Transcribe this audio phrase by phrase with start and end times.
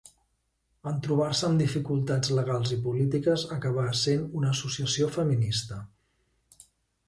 [0.91, 5.83] En trobar-se amb dificultats legals i polítiques acabà essent una associació feminista.